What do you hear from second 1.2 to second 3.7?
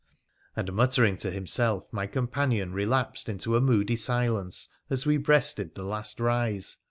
himself, my companion relapsed into a